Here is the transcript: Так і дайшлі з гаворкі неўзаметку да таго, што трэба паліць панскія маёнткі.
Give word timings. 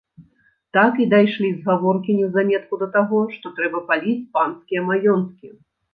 Так 0.77 0.93
і 1.03 1.05
дайшлі 1.11 1.51
з 1.57 1.67
гаворкі 1.67 2.15
неўзаметку 2.21 2.81
да 2.85 2.89
таго, 2.97 3.19
што 3.37 3.53
трэба 3.61 3.85
паліць 3.93 4.19
панскія 4.39 4.81
маёнткі. 4.89 5.47